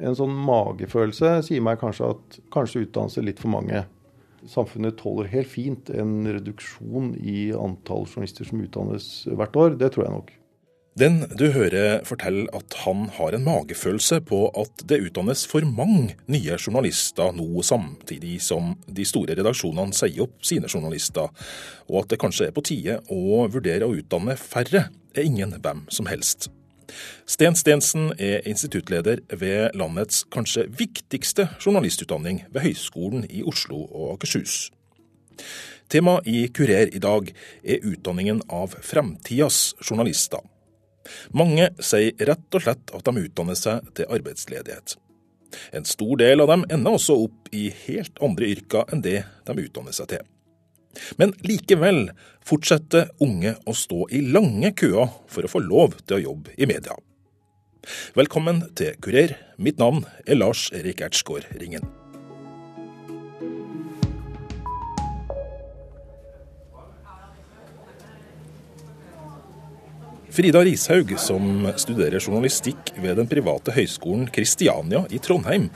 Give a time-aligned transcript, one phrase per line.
[0.00, 3.84] En sånn magefølelse sier meg kanskje at kanskje utdannelse litt for mange.
[4.50, 9.76] Samfunnet tåler helt fint en reduksjon i antall journalister som utdannes hvert år.
[9.80, 10.32] Det tror jeg nok.
[10.94, 16.14] Den du hører forteller at han har en magefølelse på at det utdannes for mange
[16.30, 21.32] nye journalister nå, samtidig som de store redaksjonene sier opp sine journalister,
[21.90, 25.82] og at det kanskje er på tide å vurdere å utdanne færre, er ingen hvem
[25.90, 26.46] som helst.
[27.26, 34.70] Sten Stensen er instituttleder ved landets kanskje viktigste journalistutdanning ved Høgskolen i Oslo og Akershus.
[35.88, 37.30] Tema i Kurer i dag
[37.62, 40.40] er utdanningen av fremtidas journalister.
[41.36, 44.96] Mange sier rett og slett at de utdanner seg til arbeidsledighet.
[45.76, 49.66] En stor del av dem ender også opp i helt andre yrker enn det de
[49.66, 50.24] utdanner seg til.
[51.20, 52.08] Men likevel
[52.44, 56.68] fortsetter unge å stå i lange køer for å få lov til å jobbe i
[56.70, 56.96] media.
[58.16, 59.36] Velkommen til Kurer.
[59.60, 61.84] Mitt navn er Lars Erik Ertsgaard Ringen.
[70.34, 75.68] Frida Rishaug, som studerer journalistikk ved den private høyskolen Kristiania i Trondheim,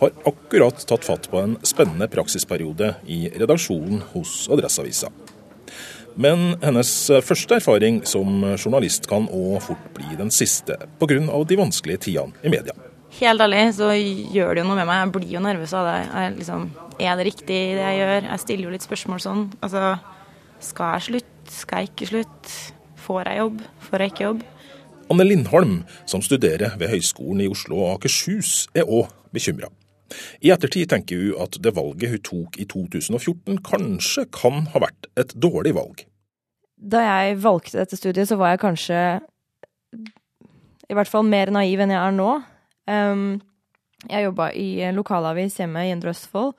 [0.00, 5.10] har akkurat tatt fatt på en spennende praksisperiode i redaksjonen hos Adresseavisa.
[6.18, 6.90] Men hennes
[7.22, 11.20] første erfaring som journalist kan òg fort bli den siste, pga.
[11.46, 12.74] de vanskelige tidene i media.
[13.18, 15.00] Helt ærlig så gjør det jo noe med meg.
[15.04, 15.96] Jeg blir jo nervøs av det.
[16.06, 16.66] Jeg, liksom,
[16.98, 18.28] er det riktig det jeg gjør?
[18.28, 19.44] Jeg stiller jo litt spørsmål sånn.
[19.64, 19.94] Altså,
[20.62, 21.54] skal jeg slutte?
[21.54, 22.56] Skal jeg ikke slutte?
[23.06, 23.62] Får jeg jobb?
[23.86, 24.46] Får jeg ikke jobb?
[25.08, 29.70] Anne Lindholm, som studerer ved Høgskolen i Oslo og Akershus, er òg bekymra.
[30.44, 35.10] I ettertid tenker hun at det valget hun tok i 2014 kanskje kan ha vært
[35.20, 36.04] et dårlig valg.
[36.78, 39.02] Da jeg valgte dette studiet, så var jeg kanskje
[40.88, 42.30] i hvert fall mer naiv enn jeg er nå.
[42.88, 43.26] Um,
[44.06, 46.54] jeg jobba i en lokalavis hjemme i Indre Østfold,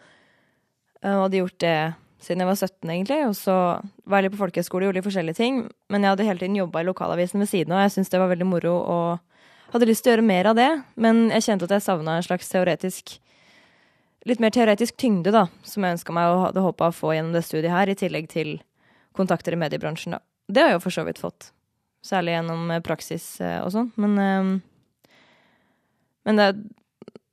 [1.00, 1.80] og hadde gjort det
[2.20, 3.20] siden jeg var 17, egentlig.
[3.30, 3.56] Og så
[4.04, 5.62] var jeg litt på folkehøyskole og gjorde litt forskjellige ting.
[5.88, 8.22] Men jeg hadde hele tiden jobba i lokalavisen ved siden av, og jeg syntes det
[8.22, 10.70] var veldig moro og hadde lyst til å gjøre mer av det.
[11.00, 13.16] Men jeg kjente at jeg savna en slags teoretisk
[14.28, 17.36] Litt mer teoretisk tyngde, da, som jeg ønska meg og hadde håpa å få gjennom
[17.36, 18.58] det studiet her, i tillegg til
[19.16, 20.24] kontakter i mediebransjen, da.
[20.50, 21.52] Det har jeg jo for så vidt fått.
[22.06, 23.92] Særlig gjennom eh, praksis eh, og sånn.
[24.00, 25.16] Men, eh,
[26.28, 26.52] men det,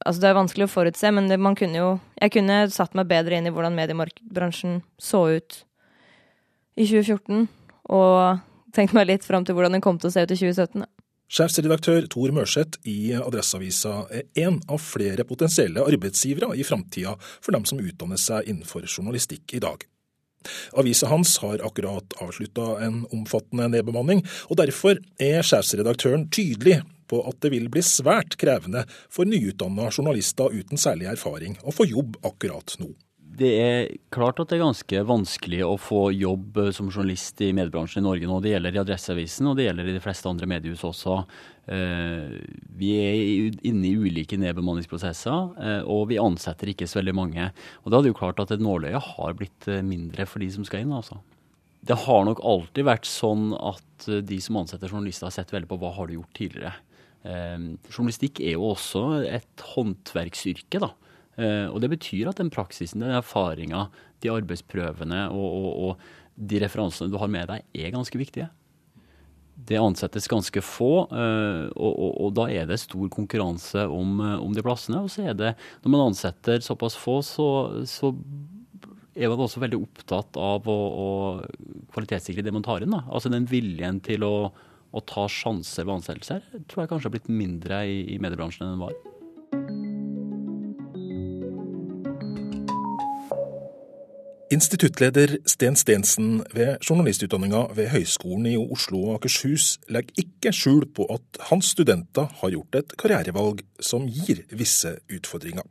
[0.06, 1.86] Altså, det er vanskelig å forutse, men det, man kunne jo
[2.20, 5.62] Jeg kunne satt meg bedre inn i hvordan mediebransjen så ut
[6.76, 7.46] i 2014,
[7.96, 8.42] og
[8.76, 10.84] tenkt meg litt fram til hvordan den kom til å se ut i 2017.
[11.26, 17.66] Sjefsredaktør Tor Mørseth i Adresseavisa er en av flere potensielle arbeidsgivere i framtida for dem
[17.66, 19.82] som utdanner seg innenfor journalistikk i dag.
[20.78, 26.78] Avisa hans har akkurat avslutta en omfattende nedbemanning, og derfor er sjefsredaktøren tydelig
[27.10, 31.88] på at det vil bli svært krevende for nyutdanna journalister uten særlig erfaring å få
[31.90, 32.92] jobb akkurat nå.
[33.36, 37.50] Det er klart at det er ganske vanskelig å få jobb eh, som journalist i
[37.56, 38.38] mediebransjen i Norge nå.
[38.40, 41.18] Det gjelder i Adresseavisen og det gjelder i de fleste andre mediehus også.
[41.68, 42.32] Eh,
[42.80, 47.50] vi er inne i ulike nedbemanningsprosesser, eh, og vi ansetter ikke så veldig mange.
[47.84, 50.64] Og da er det jo klart at et nåløye har blitt mindre for de som
[50.64, 50.96] skal inn.
[50.96, 51.20] altså.
[51.86, 55.82] Det har nok alltid vært sånn at de som ansetter journalister, har sett veldig på
[55.82, 56.72] hva har du gjort tidligere.
[57.90, 60.80] Journalistikk er jo også et håndverksyrke.
[60.82, 60.94] da.
[61.36, 63.86] Eh, og Det betyr at den praksisen, den erfaringa,
[64.24, 68.50] de arbeidsprøvene og, og, og, de referansene du har med deg, er ganske viktige.
[69.56, 71.94] Det ansettes ganske få, eh, og,
[72.26, 75.00] og da er det stor konkurranse om, om, de plassene.
[75.06, 75.54] Og så er det,
[75.84, 77.48] når man ansetter såpass få, så,
[77.88, 78.12] så
[79.16, 81.10] er man også veldig opptatt av å, å
[81.94, 82.92] kvalitetssikre det man tar inn.
[82.92, 83.06] Da.
[83.08, 84.36] Altså den viljen til å
[84.96, 88.76] å ta sjanser ved ansettelser tror jeg kanskje har blitt mindre i, i mediebransjen enn
[88.76, 88.96] den var.
[94.46, 101.08] Instituttleder Sten Stensen ved journalistutdanninga ved Høgskolen i Oslo og Akershus legger ikke skjul på
[101.10, 105.66] at hans studenter har gjort et karrierevalg som gir visse utfordringer.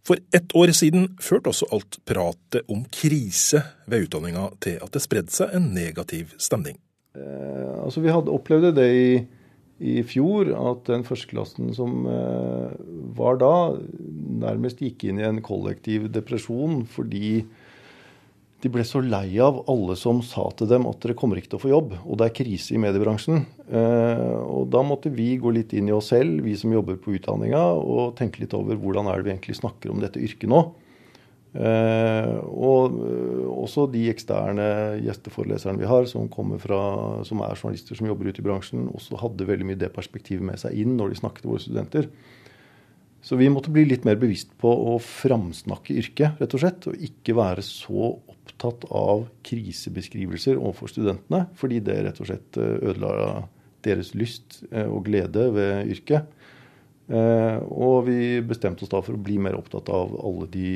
[0.00, 5.04] For ett år siden førte også alt pratet om krise ved utdanninga til at det
[5.04, 6.80] spredde seg en negativ stemning.
[7.12, 9.10] Eh, altså Vi hadde opplevd det i,
[9.92, 12.80] i fjor, at den førsteklassen som eh,
[13.20, 13.54] var da,
[14.40, 17.42] nærmest gikk inn i en kollektiv depresjon fordi
[18.58, 21.60] de ble så lei av alle som sa til dem at dere kommer ikke til
[21.60, 23.44] å få jobb, og det er krise i mediebransjen.
[23.70, 27.14] Eh, og da måtte vi gå litt inn i oss selv, vi som jobber på
[27.14, 30.64] utdanninga, og tenke litt over hvordan er det vi egentlig snakker om dette yrket nå.
[31.54, 34.66] Eh, og eh, også de eksterne
[35.06, 36.26] gjesteforeleserne vi har, som,
[36.60, 36.82] fra,
[37.30, 40.58] som er journalister som jobber ute i bransjen, også hadde veldig mye det perspektivet med
[40.60, 42.10] seg inn når de snakket til våre studenter.
[43.22, 46.86] Så vi måtte bli litt mer bevisst på å framsnakke yrket, rett og slett.
[46.90, 52.78] Og ikke være så opptatt av krisebeskrivelser overfor studentene, fordi det rett og slett eh,
[52.92, 53.48] ødela
[53.86, 56.30] deres lyst eh, og glede ved yrket.
[57.08, 60.72] Eh, og vi bestemte oss da for å bli mer opptatt av alle de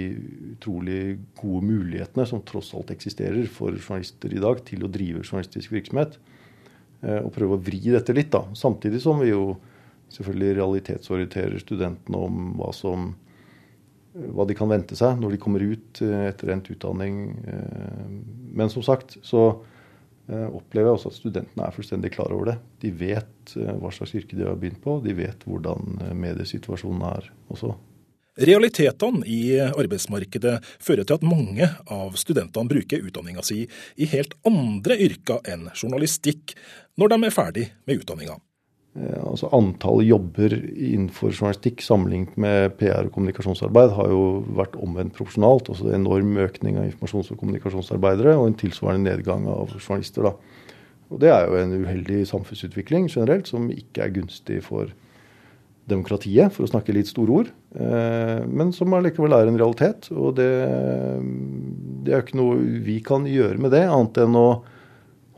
[0.56, 1.03] utrolig
[1.38, 6.19] gode mulighetene som tross alt eksisterer for journalister i dag til å drive journalistisk virksomhet.
[7.03, 8.45] Og prøve å vri dette litt, da.
[8.55, 9.56] Samtidig som vi jo
[10.14, 13.12] selvfølgelig realitetsorienterer studentene om hva, som,
[14.14, 17.23] hva de kan vente seg når de kommer ut eh, etter endt utdanning.
[17.49, 18.09] Eh,
[18.53, 19.44] men som sagt så
[20.29, 22.59] eh, opplever jeg også at studentene er fullstendig klar over det.
[22.85, 27.75] De vet hva slags yrke de har begynt på, de vet hvordan mediesituasjonen er også.
[28.41, 33.67] Realitetene i arbeidsmarkedet fører til at mange av studentene bruker utdanninga si
[34.00, 36.55] i helt andre yrker enn journalistikk
[36.97, 38.38] når de er ferdig med utdanninga.
[38.93, 45.17] Eh, altså Antall jobber innenfor journalistikk sammenlignet med PR- og kommunikasjonsarbeid har jo vært omvendt
[45.17, 45.71] proporsjonalt.
[45.73, 50.29] Altså en enorm økning av informasjons- og kommunikasjonsarbeidere og en tilsvarende nedgang av journalister.
[50.29, 50.35] da.
[51.11, 54.93] Og Det er jo en uheldig samfunnsutvikling generelt, som ikke er gunstig for
[55.88, 57.49] demokratiet, for å snakke litt store ord.
[57.75, 60.11] Eh, men som allikevel er en realitet.
[60.12, 60.53] Og det,
[62.05, 64.62] det er jo ikke noe vi kan gjøre med det, annet enn å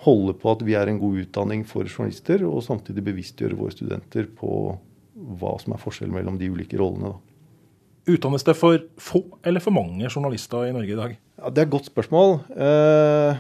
[0.05, 4.29] holde på at vi er en god utdanning for journalister, og samtidig bevisstgjøre våre studenter
[4.39, 4.77] på
[5.15, 7.15] hva som er forskjellen mellom de ulike rollene.
[7.15, 8.15] Da.
[8.15, 11.17] Utdannes det for få eller for mange journalister i Norge i dag?
[11.41, 12.35] Ja, Det er et godt spørsmål.
[12.53, 13.39] Eh,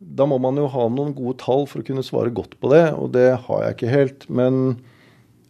[0.00, 2.86] da må man jo ha noen gode tall for å kunne svare godt på det,
[2.96, 4.26] og det har jeg ikke helt.
[4.28, 4.80] Men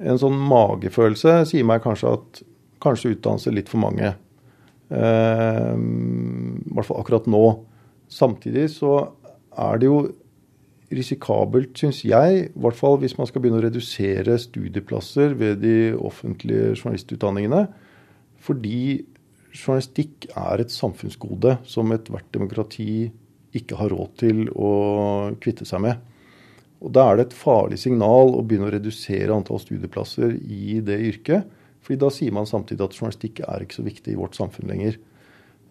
[0.00, 2.42] en sånn magefølelse sier meg kanskje at
[2.84, 4.14] kanskje utdannes det litt for mange.
[4.90, 7.44] Eh, I hvert fall akkurat nå.
[8.10, 9.12] Samtidig så
[9.56, 10.00] er det jo
[10.90, 15.92] risikabelt, syns jeg, i hvert fall hvis man skal begynne å redusere studieplasser ved de
[15.94, 17.64] offentlige journalistutdanningene.
[18.40, 19.04] Fordi
[19.54, 23.10] journalistikk er et samfunnsgode som ethvert demokrati
[23.56, 24.72] ikke har råd til å
[25.42, 26.02] kvitte seg med.
[26.80, 30.98] Og Da er det et farlig signal å begynne å redusere antall studieplasser i det
[30.98, 31.56] yrket.
[31.80, 34.98] fordi da sier man samtidig at journalistikk er ikke så viktig i vårt samfunn lenger.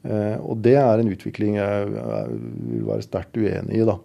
[0.04, 3.86] Eh, og det er en utvikling jeg vil være sterkt uenig i.
[3.86, 4.00] da.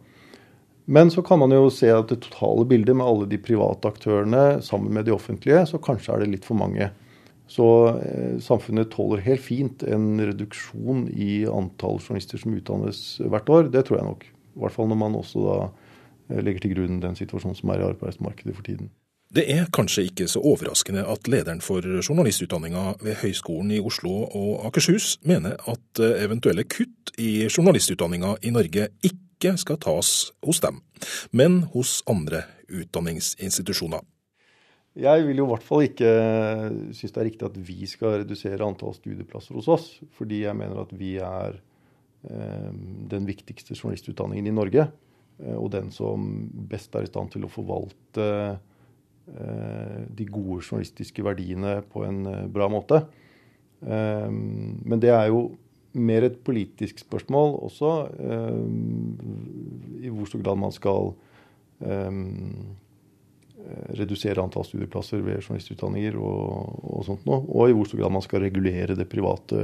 [0.84, 4.60] Men så kan man jo se at det totale bildet med alle de private aktørene
[4.62, 6.90] sammen med de offentlige, så kanskje er det litt for mange.
[7.48, 7.68] Så
[8.00, 13.70] eh, samfunnet tåler helt fint en reduksjon i antall journalister som utdannes hvert år.
[13.72, 14.28] Det tror jeg nok.
[14.28, 17.82] I hvert fall når man også da eh, legger til grunn den situasjonen som er
[17.82, 18.92] i arbeidsmarkedet for tiden.
[19.34, 24.68] Det er kanskje ikke så overraskende at lederen for journalistutdanninga ved Høgskolen i Oslo og
[24.68, 30.10] Akershus mener at eh, eventuelle kutt i journalistutdanninga i Norge ikke ikke skal tas
[30.44, 30.80] hos dem,
[31.32, 34.00] men hos andre utdanningsinstitusjoner.
[34.94, 36.10] Jeg vil jo i hvert fall ikke
[36.94, 39.88] synes det er riktig at vi skal redusere antall studieplasser hos oss.
[40.14, 41.58] Fordi jeg mener at vi er
[42.30, 42.70] eh,
[43.10, 44.86] den viktigste journalistutdanningen i Norge.
[45.42, 51.26] Eh, og den som best er i stand til å forvalte eh, de gode journalistiske
[51.26, 52.22] verdiene på en
[52.54, 53.04] bra måte.
[53.84, 55.58] Men det er jo
[55.94, 57.92] mer et politisk spørsmål også.
[58.18, 61.12] Eh, I hvor stor grad man skal
[61.84, 62.22] eh,
[63.98, 67.42] redusere antall studieplasser ved journalistutdanninger og, og sånt noe.
[67.48, 69.60] Og i hvor stor grad man skal regulere det private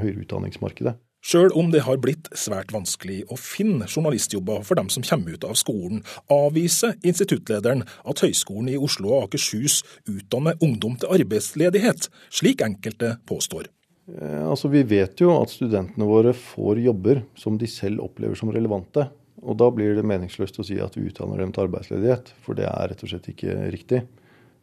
[0.00, 0.96] høyere utdanningsmarkedet.
[1.22, 5.44] Sjøl om det har blitt svært vanskelig å finne journalistjobber for dem som kommer ut
[5.46, 12.66] av skolen, avviser instituttlederen at Høgskolen i Oslo og Akershus utdanner ungdom til arbeidsledighet, slik
[12.66, 13.70] enkelte påstår.
[14.10, 18.50] Eh, altså, vi vet jo at studentene våre får jobber som de selv opplever som
[18.54, 19.06] relevante.
[19.42, 22.68] Og da blir det meningsløst å si at vi utdanner dem til arbeidsledighet, for det
[22.68, 24.02] er rett og slett ikke riktig.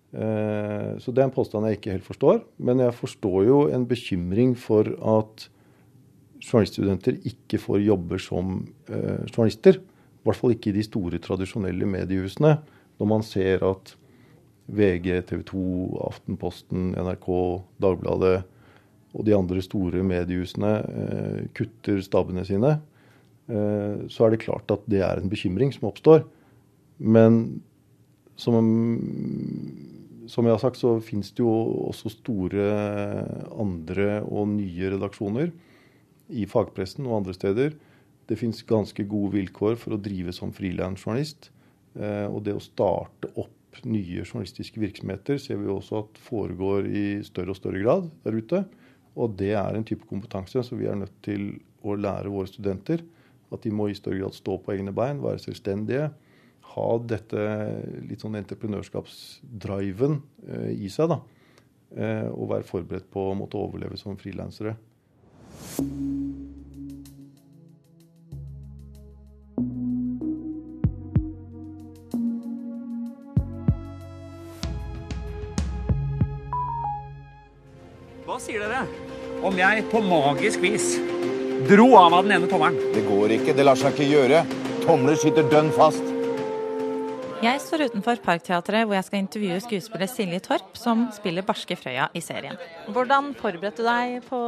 [0.10, 2.43] Eh, så det er en påstand jeg ikke helt forstår.
[2.58, 5.48] Men jeg forstår jo en bekymring for at
[6.39, 9.79] journaliststudenter ikke får jobber som eh, journalister.
[9.79, 12.58] I hvert fall ikke i de store, tradisjonelle mediehusene.
[13.00, 13.96] Når man ser at
[14.69, 15.65] VG, TV 2,
[16.05, 17.29] Aftenposten, NRK,
[17.81, 18.38] Dagbladet
[19.15, 22.75] og de andre store mediehusene eh, kutter stabene sine,
[23.49, 26.23] eh, så er det klart at det er en bekymring som oppstår.
[26.99, 27.61] Men
[28.39, 28.59] som,
[30.29, 31.51] som jeg har sagt, så finnes det jo
[31.89, 32.69] også store
[33.59, 35.51] andre og nye redaksjoner
[36.29, 37.73] i fagpressen og andre steder.
[38.29, 41.49] Det finnes ganske gode vilkår for å drive som frilansjournalist.
[41.97, 47.03] Eh, og det å starte opp nye journalistiske virksomheter ser vi også at foregår i
[47.25, 48.63] større og større grad der ute.
[49.19, 51.51] Og det er en type kompetanse som vi er nødt til
[51.83, 53.03] å lære våre studenter.
[53.51, 56.09] At de må i større grad stå på egne bein, være selvstendige.
[56.69, 57.45] Ha dette
[58.05, 61.11] litt sånn entreprenørskapsdriven eh, i seg.
[61.15, 61.21] da.
[61.89, 64.75] og være forberedt på å måtte overleve som frilansere.
[78.29, 79.08] Hva sier dere
[79.46, 80.93] om jeg på magisk vis
[81.69, 82.77] dro av av den ene tommelen?
[82.96, 84.43] Det går ikke, det lar seg ikke gjøre.
[84.86, 86.05] Tomler sitter dønn fast.
[87.39, 92.10] Jeg står utenfor Parkteatret hvor jeg skal intervjue skuespiller Silje Torp, som spiller barske Frøya
[92.12, 92.60] i serien.
[92.91, 94.39] Hvordan forberedte du deg på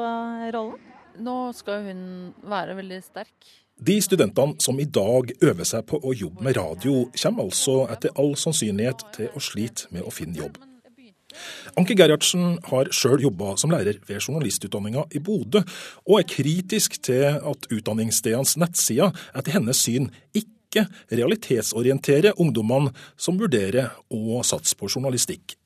[0.56, 0.80] rollen?
[1.22, 2.02] Nå skal hun
[2.48, 3.52] være veldig sterk.
[3.82, 8.14] De studentene som i dag øver seg på å jobbe med radio, kommer altså etter
[8.20, 10.60] all sannsynlighet til å slite med å finne jobb.
[11.80, 15.64] Anki Gerhardsen har sjøl jobba som lærer ved journalistutdanninga i Bodø,
[16.08, 23.92] og er kritisk til at utdanningsstedenes nettsider etter hennes syn ikke realitetsorienterer ungdommene som vurderer
[24.12, 25.58] å satse på journalistikk.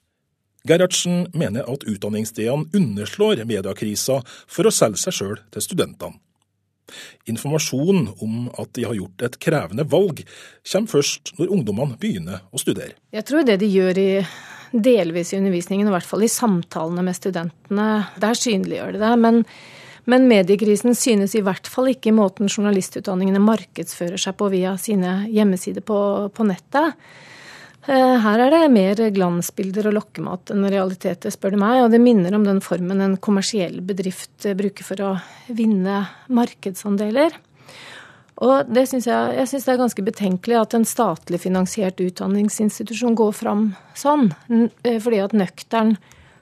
[0.65, 6.17] Gerhardsen mener at utdanningsstedene underslår mediekrisa for å selge seg sjøl til studentene.
[7.29, 10.21] Informasjon om at de har gjort et krevende valg,
[10.69, 12.93] kommer først når ungdommene begynner å studere.
[13.13, 14.09] Jeg tror det de gjør i
[14.71, 17.89] delvis i undervisningen, i hvert fall i samtalene med studentene.
[18.21, 19.13] Der synliggjør de det.
[19.21, 19.43] Men,
[20.09, 25.23] men mediekrisen synes i hvert fall ikke i måten journalistutdanningene markedsfører seg på via sine
[25.31, 25.99] hjemmesider på,
[26.33, 26.99] på nettet.
[27.85, 31.83] Eh, her er det mer glansbilder og lokkemat enn realiteter, spør du meg.
[31.85, 35.11] Og det minner om den formen en kommersiell bedrift bruker for å
[35.53, 37.37] vinne markedsandeler.
[38.43, 43.15] Og det synes jeg, jeg synes det er ganske betenkelig at en statlig finansiert utdanningsinstitusjon
[43.15, 44.27] går fram sånn.
[44.83, 45.95] Eh, fordi at nøktern,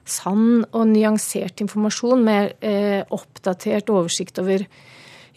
[0.04, 4.66] sann og nyansert informasjon med eh, oppdatert oversikt over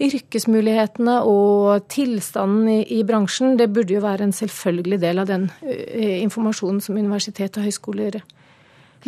[0.03, 5.47] yrkesmulighetene og tilstanden i, i, bransjen, det burde jo være en selvfølgelig del av den
[5.65, 8.19] uh, informasjonen som universitet og høyskoler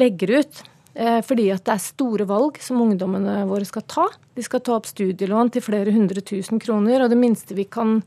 [0.00, 0.62] legger ut.
[0.98, 4.08] Eh, fordi at det er store valg som ungdommene våre skal ta.
[4.34, 8.00] De skal ta opp studielån til flere hundre tusen kroner, og det minste vi kan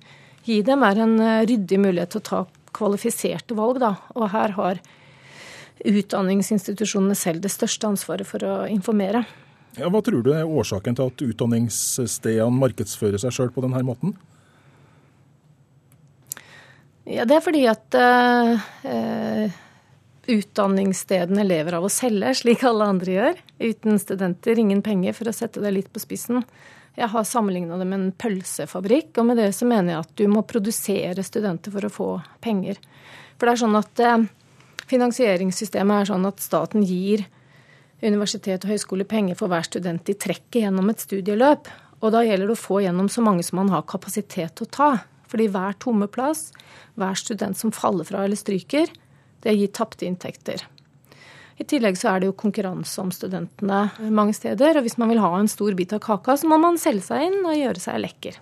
[0.44, 2.42] gi dem, er en eh, ryddig mulighet til å ta
[2.76, 3.80] kvalifiserte valg.
[3.80, 3.94] Da.
[4.18, 4.82] Og her har
[5.88, 9.24] utdanningsinstitusjonene selv det største ansvaret for å informere.
[9.80, 14.18] Ja, hva tror du er årsaken til at utdanningsstedene markedsfører seg sjøl på denne måten?
[17.08, 18.60] Ja, Det er fordi at uh,
[20.30, 23.42] utdanningsstedene lever av å selge, slik alle andre gjør.
[23.62, 26.44] Uten studenter, ingen penger, for å sette det litt på spissen.
[27.00, 30.26] Jeg har sammenligna det med en pølsefabrikk, og med det så mener jeg at du
[30.28, 32.12] må produsere studenter for å få
[32.44, 32.82] penger.
[33.40, 34.26] For det er sånn at eh,
[34.92, 37.24] Finansieringssystemet er sånn at staten gir
[38.02, 41.70] universitet og høyskole penger for hver student de trekker gjennom et studieløp.
[42.02, 44.74] Og da gjelder det å få gjennom så mange som man har kapasitet til å
[44.74, 44.90] ta.
[45.32, 46.50] Fordi hver tomme plass,
[47.00, 48.92] hver student som faller fra eller stryker,
[49.44, 50.64] det gir tapte inntekter.
[51.62, 54.80] I tillegg så er det jo konkurranse om studentene mange steder.
[54.80, 57.28] Og hvis man vil ha en stor bit av kaka, så må man selge seg
[57.28, 58.40] inn og gjøre seg lekker.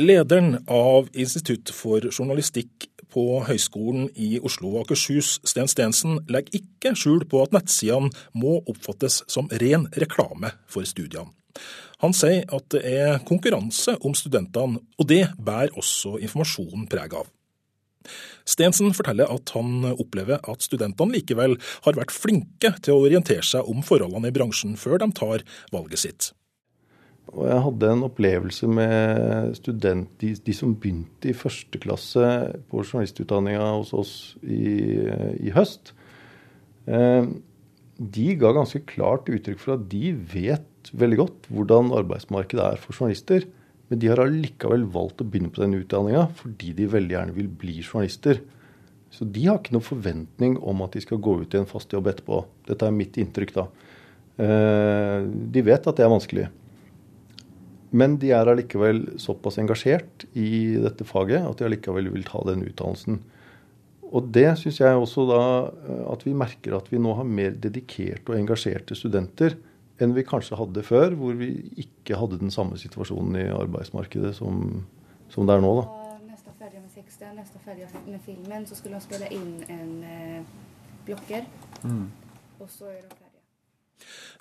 [0.00, 6.94] Lederen av Institutt for journalistikk på Høgskolen i Oslo og Akershus, Sten Stensen, legger ikke
[6.96, 11.32] skjul på at nettsidene må oppfattes som ren reklame for studiene.
[12.00, 17.28] Han sier at det er konkurranse om studentene, og det bærer også informasjonen preg av.
[18.48, 23.68] Stensen forteller at han opplever at studentene likevel har vært flinke til å orientere seg
[23.70, 26.30] om forholdene i bransjen før de tar valget sitt.
[27.30, 32.24] Og jeg hadde en opplevelse med student, de, de som begynte i første klasse
[32.72, 35.04] på journalistutdanninga hos oss i,
[35.38, 35.92] i høst.
[36.90, 37.30] Eh,
[38.00, 42.96] de ga ganske klart uttrykk for at de vet veldig godt hvordan arbeidsmarkedet er for
[42.96, 43.46] journalister.
[43.90, 47.50] Men de har allikevel valgt å begynne på den utdanninga fordi de veldig gjerne vil
[47.60, 48.38] bli journalister.
[49.10, 51.90] Så de har ikke noen forventning om at de skal gå ut i en fast
[51.90, 52.44] jobb etterpå.
[52.70, 53.66] Dette er mitt inntrykk, da.
[54.40, 56.46] Eh, de vet at det er vanskelig.
[57.90, 62.62] Men de er allikevel såpass engasjert i dette faget at de allikevel vil ta den
[62.68, 63.18] utdannelsen.
[64.10, 67.58] Og det syns jeg også da eh, at vi merker at vi nå har mer
[67.58, 69.58] dedikerte og engasjerte studenter
[70.04, 71.50] enn vi kanskje hadde før, hvor vi
[71.82, 74.84] ikke hadde den samme situasjonen i arbeidsmarkedet som,
[75.32, 75.72] som det er nå.
[75.80, 75.86] da.
[76.30, 80.54] Neste ferdig med teksten, neste ferdig med filmen, så skulle han spille inn en eh,
[81.08, 81.48] blokker.
[81.84, 82.06] Mm.
[82.60, 83.29] Og så er det.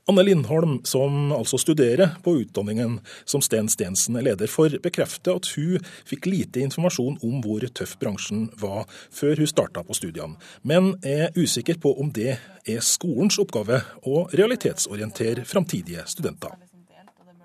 [0.10, 2.96] Anne Lindholm, som altså studerer på utdanningen
[3.30, 7.94] som Sten Stensen er leder for, bekrefter at hun fikk lite informasjon om hvor tøff
[8.02, 13.38] bransjen var før hun starta på studiene, men er usikker på om det er skolens
[13.42, 16.58] oppgave å realitetsorientere framtidige studenter.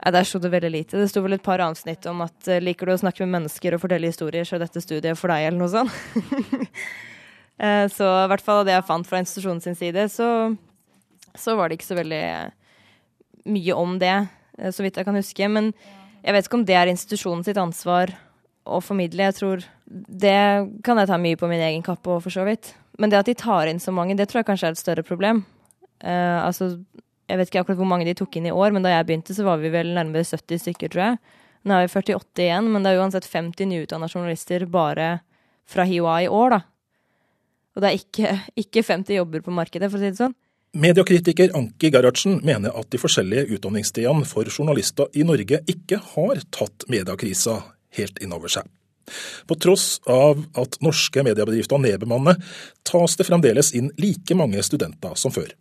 [0.04, 0.99] Ja, Der sto det veldig lite.
[1.00, 3.76] Det sto vel et par avsnitt om at uh, liker du å snakke med mennesker
[3.76, 5.92] og fortelle historier, så er dette studiet for deg, eller noe sånt.
[7.61, 10.28] uh, så i hvert fall av det jeg fant fra institusjonen sin side, så
[11.38, 12.25] så var det ikke så veldig
[13.55, 14.17] mye om det,
[14.59, 15.49] eh, så vidt jeg kan huske.
[15.50, 15.73] Men
[16.25, 18.14] jeg vet ikke om det er institusjonen sitt ansvar
[18.64, 19.31] å formidle.
[19.31, 22.73] Jeg tror Det kan jeg ta mye på min egen kappe òg, for så vidt.
[22.99, 25.05] Men det at de tar inn så mange, det tror jeg kanskje er et større
[25.05, 25.45] problem.
[26.00, 26.81] Uh, altså,
[27.29, 29.35] jeg vet ikke akkurat hvor mange de tok inn i år, men da jeg begynte,
[29.37, 31.19] så var vi vel nærmere 70 stykker, tror jeg.
[31.64, 35.19] Nå er vi 48 igjen, men det er uansett 50 nyutdanna journalister bare
[35.69, 36.61] fra HiOA i år, da.
[37.75, 40.37] Og det er ikke, ikke 50 jobber på markedet, for å si det sånn.
[40.75, 46.87] Mediekritiker Anki Gerhardsen mener at de forskjellige utdanningsstedene for journalister i Norge ikke har tatt
[46.90, 47.61] mediekrisa
[47.95, 48.66] helt inn over seg.
[49.47, 52.40] På tross av at norske mediebedrifter nedbemanner,
[52.83, 55.52] tas det fremdeles inn like mange studenter som før.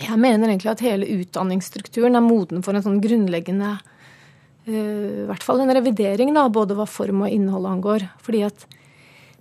[0.00, 5.46] Jeg mener egentlig at hele utdanningsstrukturen er moden for en sånn grunnleggende uh, I hvert
[5.46, 8.08] fall en revidering, da, både hva form og innhold angår.
[8.24, 8.66] Fordi at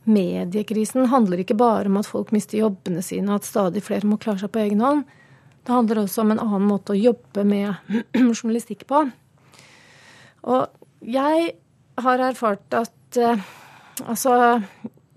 [0.09, 4.19] mediekrisen handler ikke bare om at folk mister jobbene sine, og at stadig flere må
[4.21, 5.05] klare seg på egen hånd.
[5.63, 7.93] Det handler også om en annen måte å jobbe med
[8.37, 9.03] journalistikk på.
[10.49, 11.51] Og jeg
[11.99, 13.47] har erfart at uh,
[14.07, 14.31] Altså,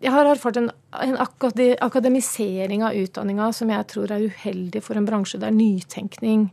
[0.02, 0.64] jeg har erfart en,
[1.06, 6.48] en akademisering av utdanninga som jeg tror er uheldig for en bransje der nytenkning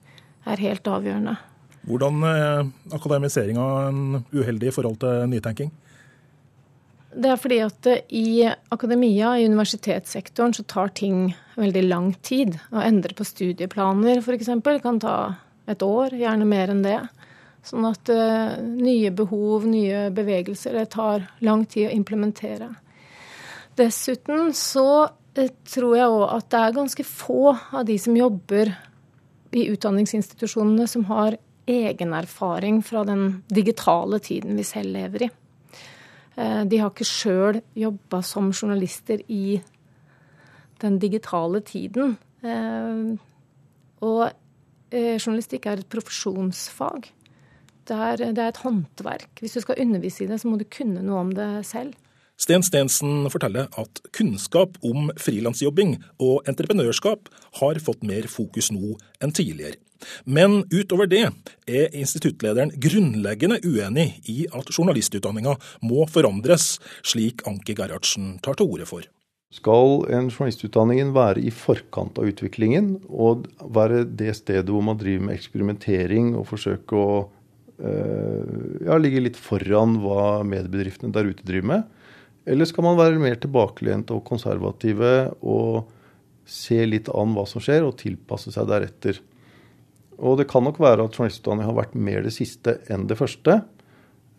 [0.46, 1.34] er helt avgjørende.
[1.90, 3.66] Hvordan er eh, akademiseringa
[4.36, 5.72] uheldig i forhold til nytenking?
[7.10, 12.60] Det er fordi at eh, i akademia, i universitetssektoren, så tar ting veldig lang tid.
[12.70, 14.52] Å endre på studieplaner f.eks.
[14.84, 15.16] kan ta
[15.70, 17.00] et år, gjerne mer enn det.
[17.66, 22.70] Sånn at uh, nye behov, nye bevegelser, det tar lang tid å implementere.
[23.78, 28.72] Dessuten så uh, tror jeg òg at det er ganske få av de som jobber
[29.52, 31.38] i utdanningsinstitusjonene som har
[31.70, 35.30] egenerfaring fra den digitale tiden vi selv lever i.
[36.40, 39.60] Uh, de har ikke sjøl jobba som journalister i
[40.80, 42.14] den digitale tiden.
[44.00, 44.22] Og
[44.96, 47.10] journalistikk er et profesjonsfag.
[47.90, 49.42] Det er, det er et håndverk.
[49.42, 51.98] Hvis du skal undervise i det, så må du kunne noe om det selv.
[52.40, 57.28] Sten Stensen forteller at kunnskap om frilansjobbing og entreprenørskap
[57.60, 59.76] har fått mer fokus nå enn tidligere.
[60.26, 61.26] Men utover det
[61.68, 68.90] er instituttlederen grunnleggende uenig i at journalistutdanninga må forandres, slik Anki Gerhardsen tar til orde
[68.90, 69.08] for.
[69.50, 75.26] Skal en journalistutdanning være i forkant av utviklingen og være det stedet hvor man driver
[75.26, 77.12] med eksperimentering og forsøker å
[77.80, 78.44] Eh,
[78.86, 81.86] ja, ligge litt foran hva mediebedriftene der ute driver med?
[82.50, 85.88] Eller skal man være mer tilbakelente og konservative og
[86.50, 89.22] se litt an hva som skjer, og tilpasse seg deretter?
[90.20, 93.62] Og det kan nok være at journalistutdanning har vært mer det siste enn det første.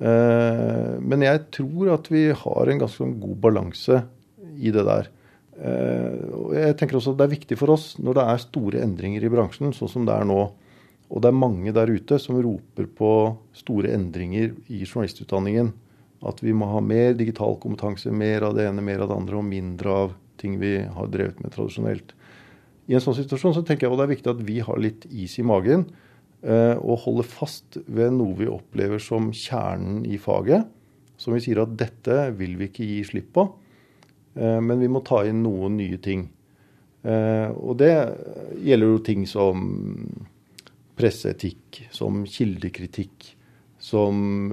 [0.01, 4.03] Eh, men jeg tror at vi har en ganske god balanse
[4.61, 5.11] i det der.
[5.61, 9.25] Eh, jeg tenker også at Det er viktig for oss når det er store endringer
[9.25, 10.41] i bransjen, sånn som det er nå,
[11.11, 13.13] og det er mange der ute som roper på
[13.57, 15.73] store endringer i journalistutdanningen.
[16.23, 19.41] At vi må ha mer digital kompetanse, mer av det ene, mer av det andre,
[19.41, 22.15] og mindre av ting vi har drevet med tradisjonelt.
[22.91, 25.37] I en sånn situasjon så tenker jeg det er viktig at vi har litt is
[25.39, 25.87] i magen
[26.43, 30.67] eh, og holder fast ved noe vi opplever som kjernen i faget.
[31.21, 33.47] Som vi sier at dette vil vi ikke gi slipp på,
[34.35, 36.27] eh, men vi må ta inn noen nye ting.
[37.07, 37.93] Eh, og det
[38.59, 39.71] gjelder jo ting som
[40.99, 43.31] presseetikk, som kildekritikk,
[43.81, 44.51] som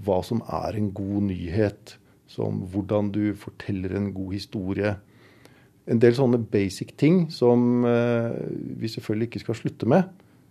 [0.00, 1.96] hva som er en god nyhet,
[2.30, 4.96] som hvordan du forteller en god historie.
[5.90, 8.34] En del sånne basic ting som eh,
[8.78, 10.10] vi selvfølgelig ikke skal slutte med.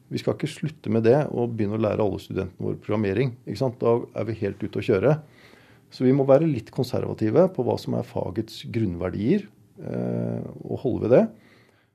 [0.10, 3.36] Vi skal ikke slutte med det og begynne å lære alle studentene våre programmering.
[3.46, 5.20] Da er vi helt ute å kjøre.
[5.94, 9.46] Så vi må være litt konservative på hva som er fagets grunnverdier,
[9.80, 11.24] eh, og holde ved det.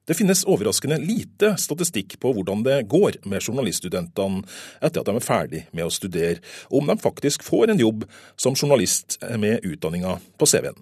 [0.05, 4.43] Det finnes overraskende lite statistikk på hvordan det går med journaliststudentene
[4.85, 8.05] etter at de er ferdig med å studere, og om de faktisk får en jobb
[8.37, 10.77] som journalist med utdanninga på CV-en.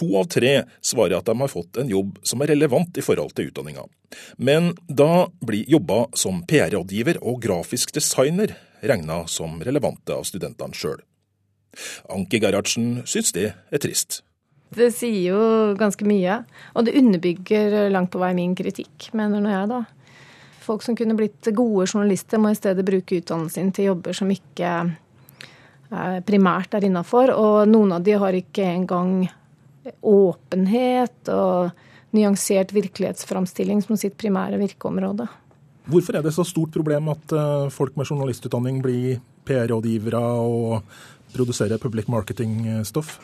[0.00, 3.34] To av tre svarer at de har fått en jobb som er relevant i forhold
[3.36, 3.84] til utdanninga.
[4.36, 11.02] Men da blir jobba som PR-rådgiver og grafisk designer regna som relevante av studentene sjøl.
[12.08, 14.22] Anki Gerhardsen syns det er trist.
[14.74, 15.42] Det sier jo
[15.80, 16.42] ganske mye.
[16.76, 19.82] Og det underbygger langt på vei min kritikk, mener nå jeg, da.
[20.64, 24.32] Folk som kunne blitt gode journalister, må i stedet bruke utdannelsen sin til jobber som
[24.32, 24.72] ikke
[26.28, 27.32] primært er innafor.
[27.32, 29.30] Og noen av de har ikke engang
[30.02, 31.70] åpenhet og
[32.16, 35.28] nyansert virkelighetsframstilling som sitt primære virkeområde.
[35.88, 40.82] Hvorfor er det så stort problem at eh, folk med journalistutdanning blir PR-rådgivere og
[41.32, 43.16] produserer public marketing-stoff?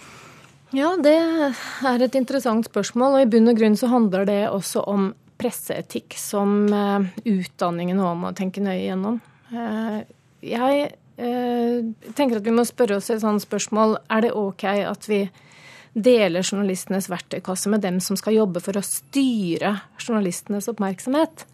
[0.74, 3.18] Ja, det er et interessant spørsmål.
[3.18, 8.16] Og i bunn og grunn så handler det også om presseetikk som uh, utdanningen òg
[8.22, 9.20] må tenke nøye gjennom.
[10.44, 10.88] Jeg
[12.16, 13.98] tenker at vi må spørre oss et sånt spørsmål.
[14.10, 15.20] Er det OK at vi
[15.94, 21.46] deler journalistenes verktøykasse med dem som skal jobbe for å styre journalistenes oppmerksomhet?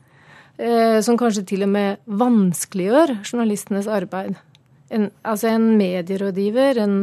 [1.05, 4.35] Som kanskje til og med vanskeliggjør journalistenes arbeid.
[4.93, 6.97] En, altså en medierådgiver, en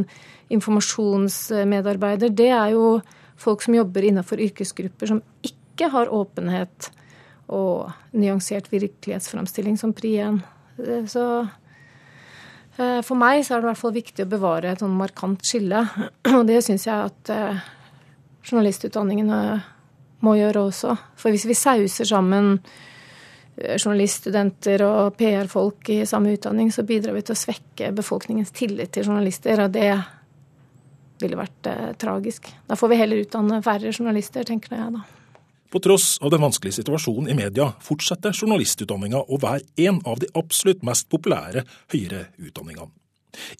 [0.54, 3.00] informasjonsmedarbeider, det er jo
[3.40, 6.90] folk som jobber innenfor yrkesgrupper som ikke har åpenhet
[7.54, 10.42] og nyansert virkelighetsframstilling som pri 1.
[11.12, 11.54] Så eh,
[12.78, 15.82] for meg så er det i hvert fall viktig å bevare et sånn markant skille.
[16.38, 17.64] Og det syns jeg at eh,
[18.46, 19.40] journalistutdanningene
[20.26, 20.94] må gjøre også.
[21.18, 22.54] For hvis vi sauser sammen
[23.58, 28.94] eh, journaliststudenter og PR-folk i samme utdanning, så bidrar vi til å svekke befolkningens tillit
[28.94, 29.66] til journalister.
[29.66, 29.92] Og det
[31.22, 32.52] ville vært eh, tragisk.
[32.70, 35.06] Da får vi heller utdanne færre journalister, tenker jeg da.
[35.70, 40.30] På tross av den vanskelige situasjonen i media fortsetter journalistutdanninga å være en av de
[40.40, 42.92] absolutt mest populære høyere utdanningene.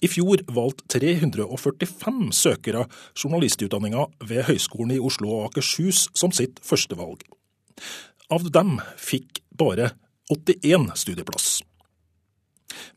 [0.02, 7.22] I fjor valgte 345 søkere journalistutdanninga ved Høgskolen i Oslo og Akershus som sitt førstevalg.
[8.32, 9.92] Av dem fikk bare
[10.32, 11.60] 81 studieplass.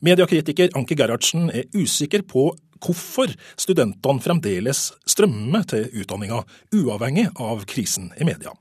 [0.04, 2.50] Mediekritiker Anke Gerhardsen er usikker på
[2.82, 6.42] hvorfor studentene fremdeles strømmer til utdanninga,
[6.74, 8.56] uavhengig av krisen i media.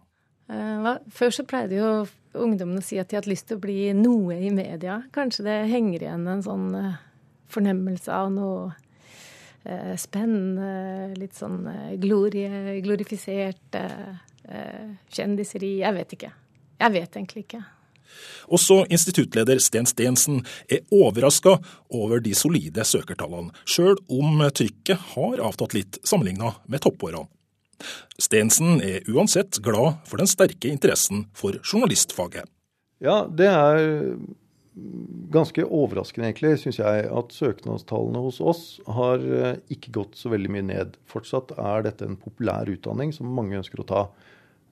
[0.51, 1.89] Eh, før så pleide jo
[2.41, 5.01] ungdommene å si at de hadde lyst til å bli noe i media.
[5.15, 7.01] Kanskje det henger igjen en sånn eh,
[7.51, 8.71] fornemmelse av noe
[9.63, 11.63] eh, spennende, litt sånn
[12.01, 13.79] glorie, glorifisert
[15.13, 15.77] kjendiseri.
[15.83, 16.31] Jeg vet ikke.
[16.81, 17.61] Jeg vet egentlig ikke.
[18.51, 21.53] Også instituttleder Sten Stensen er overraska
[21.93, 27.29] over de solide søkertallene, sjøl om trykket har avtatt litt sammenligna med toppårene.
[28.21, 32.49] Stensen er uansett glad for den sterke interessen for journalistfaget.
[33.01, 33.81] Ja, det er
[35.31, 40.51] ganske overraskende, egentlig, syns jeg, at søknadstallene hos oss har eh, ikke gått så veldig
[40.53, 40.99] mye ned.
[41.09, 44.03] Fortsatt er dette en populær utdanning som mange ønsker å ta.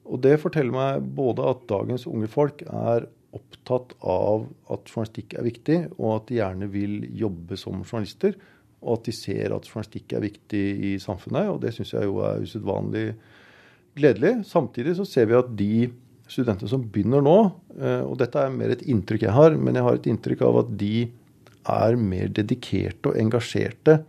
[0.10, 5.45] Og det forteller meg både at dagens unge folk er opptatt av at journalistikk er
[5.45, 8.39] viktig, og at de gjerne vil jobbe som journalister.
[8.84, 12.22] Og at de ser at journalistikk er viktig i samfunnet, og det syns jeg jo
[12.24, 13.08] er usedvanlig
[14.00, 14.38] gledelig.
[14.48, 15.89] Samtidig så ser vi at de
[16.30, 17.38] studentene som begynner nå,
[17.80, 20.62] eh, og dette er mer et inntrykk jeg har, men jeg har et inntrykk av
[20.63, 21.10] at de
[21.70, 24.00] er mer dedikerte og engasjerte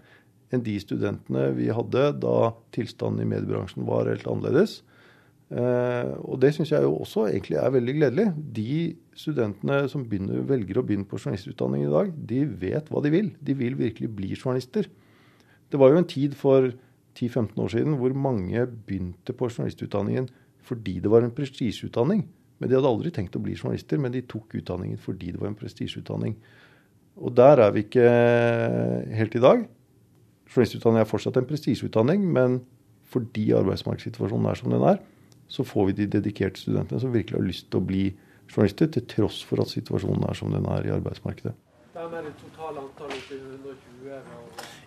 [0.50, 4.80] enn de studentene vi hadde da tilstanden i mediebransjen var helt annerledes.
[5.50, 8.26] Eh, og det syns jeg jo også egentlig er veldig gledelig.
[8.54, 8.74] De
[9.18, 13.32] studentene som begynner, velger å begynne på journalistutdanning i dag, de vet hva de vil.
[13.42, 14.86] De vil virkelig bli journalister.
[15.70, 16.70] Det var jo en tid for
[17.18, 20.30] 10-15 år siden hvor mange begynte på journalistutdanningen
[20.70, 22.22] fordi det var en prestisjeutdanning.
[22.60, 25.50] Men de hadde aldri tenkt å bli journalister, men de tok utdanningen fordi det var
[25.50, 26.36] en prestisjeutdanning.
[27.18, 28.04] Og der er vi ikke
[29.16, 29.64] helt i dag.
[30.50, 32.60] Journalistutdanning er fortsatt en prestisjeutdanning, men
[33.10, 35.00] fordi arbeidsmarkedssituasjonen er som den er,
[35.50, 38.04] så får vi de dedikerte studentene som virkelig har lyst til å bli
[38.50, 41.54] journalister, til tross for at situasjonen er som den er i arbeidsmarkedet.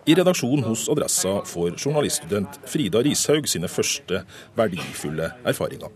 [0.04, 4.24] I redaksjonen hos Adressa får journaliststudent Frida Rishaug sine første
[4.56, 5.92] verdifulle erfaringer.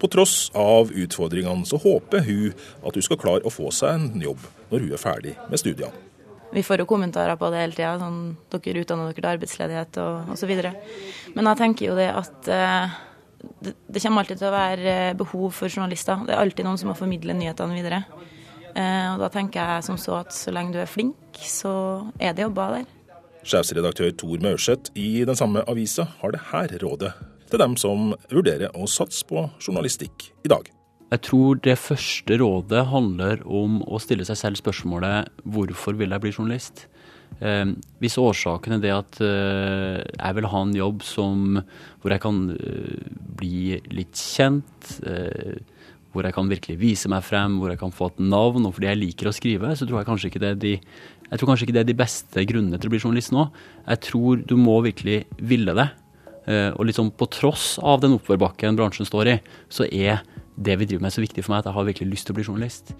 [0.00, 4.22] På tross av utfordringene så håper hun at hun skal klare å få seg en
[4.22, 6.06] jobb når hun er ferdig med studiene.
[6.48, 10.30] Vi får jo kommentarer på det hele tida, sånn dere utdanner dere til arbeidsledighet og
[10.32, 10.52] osv.
[11.34, 12.94] Men jeg tenker jo det at eh,
[13.38, 16.26] det, det, kommer alltid til å være eh, behov for journalister.
[16.26, 18.02] Det er alltid noen som må formidle nyhetene videre.
[18.74, 21.72] Eh, og da tenker jeg som så at så lenge du er flink, så
[22.18, 22.94] er det jobber der.
[23.48, 27.14] Sjefsredaktør Tor Maurseth i den samme avisa har det her rådet
[27.48, 30.66] til dem som vurderer å satse på journalistikk i dag.
[31.08, 36.24] Jeg tror det første rådet handler om å stille seg selv spørsmålet hvorfor vil jeg
[36.24, 36.84] bli journalist?
[37.38, 37.72] Eh,
[38.02, 41.60] hvis årsaken er det at eh, jeg vil ha en jobb som,
[42.02, 45.60] hvor jeg kan eh, bli litt kjent, eh,
[46.12, 48.90] hvor jeg kan virkelig vise meg frem, hvor jeg kan få et navn, og fordi
[48.90, 50.74] jeg liker å skrive, så tror jeg kanskje ikke det er de,
[51.30, 53.48] ikke det er de beste grunnene til å bli journalist nå.
[53.86, 55.90] Jeg tror du må virkelig ville det.
[56.48, 59.36] Eh, og liksom på tross av den oppoverbakken bransjen står i,
[59.68, 60.24] så er
[60.56, 62.38] det vi driver med så viktig for meg at jeg har virkelig lyst til å
[62.38, 62.94] bli journalist.